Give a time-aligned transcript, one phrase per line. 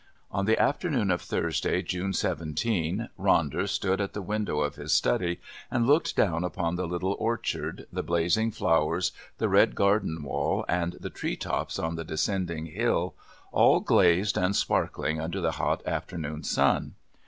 [0.31, 5.39] On the afternoon of Thursday, June 17, Ronder stood at the window of his study
[5.69, 10.93] and looked down upon the little orchard, the blazing flowers, the red garden wall, and
[10.93, 13.13] the tree tops on the descending hill,
[13.51, 16.95] all glazed and sparkling under the hot afternoon sun.